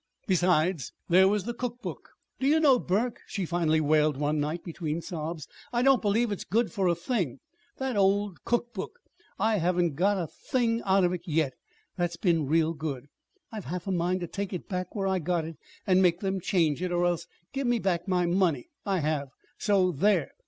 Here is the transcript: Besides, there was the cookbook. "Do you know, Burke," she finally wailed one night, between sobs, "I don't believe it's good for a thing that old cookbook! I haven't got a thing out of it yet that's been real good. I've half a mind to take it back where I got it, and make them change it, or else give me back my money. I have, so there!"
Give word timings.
Besides, 0.25 0.93
there 1.09 1.27
was 1.27 1.43
the 1.43 1.53
cookbook. 1.53 2.09
"Do 2.39 2.47
you 2.47 2.59
know, 2.59 2.79
Burke," 2.79 3.19
she 3.27 3.45
finally 3.45 3.79
wailed 3.79 4.17
one 4.17 4.39
night, 4.39 4.63
between 4.63 4.99
sobs, 4.99 5.47
"I 5.71 5.83
don't 5.83 6.01
believe 6.01 6.31
it's 6.31 6.43
good 6.43 6.71
for 6.71 6.87
a 6.87 6.95
thing 6.95 7.39
that 7.77 7.95
old 7.95 8.43
cookbook! 8.43 8.97
I 9.37 9.57
haven't 9.59 9.93
got 9.93 10.17
a 10.17 10.25
thing 10.25 10.81
out 10.87 11.03
of 11.03 11.13
it 11.13 11.27
yet 11.27 11.53
that's 11.97 12.17
been 12.17 12.47
real 12.47 12.73
good. 12.73 13.09
I've 13.51 13.65
half 13.65 13.85
a 13.85 13.91
mind 13.91 14.21
to 14.21 14.27
take 14.27 14.53
it 14.53 14.67
back 14.67 14.95
where 14.95 15.05
I 15.05 15.19
got 15.19 15.45
it, 15.45 15.57
and 15.85 16.01
make 16.01 16.21
them 16.21 16.41
change 16.41 16.81
it, 16.81 16.91
or 16.91 17.05
else 17.05 17.27
give 17.53 17.67
me 17.67 17.77
back 17.77 18.07
my 18.07 18.25
money. 18.25 18.69
I 18.83 19.01
have, 19.01 19.27
so 19.59 19.91
there!" 19.91 20.31